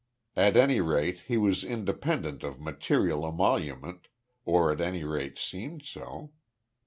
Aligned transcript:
At 0.35 0.57
any 0.57 0.81
rate, 0.81 1.19
he 1.27 1.37
was 1.37 1.63
independent 1.63 2.41
of 2.43 2.59
material 2.59 3.23
emolument, 3.23 4.07
or 4.45 4.71
at 4.71 4.81
any 4.81 5.03
rate 5.03 5.37
seemed 5.37 5.83
so. 5.85 6.31